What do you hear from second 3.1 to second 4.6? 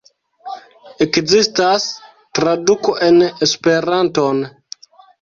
en Esperanton.